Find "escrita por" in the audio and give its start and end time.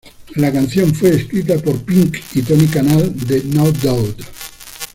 1.13-1.77